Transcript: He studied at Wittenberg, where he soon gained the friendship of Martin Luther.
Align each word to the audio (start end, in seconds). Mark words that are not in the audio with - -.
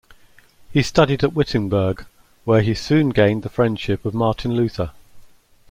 He 0.71 0.81
studied 0.81 1.23
at 1.23 1.33
Wittenberg, 1.33 2.07
where 2.43 2.63
he 2.63 2.73
soon 2.73 3.09
gained 3.11 3.43
the 3.43 3.49
friendship 3.49 4.03
of 4.03 4.15
Martin 4.15 4.55
Luther. 4.55 4.93